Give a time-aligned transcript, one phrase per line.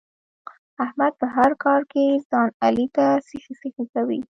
[0.83, 4.19] احمد په هر کار کې ځان علي ته سخی سخی کوي.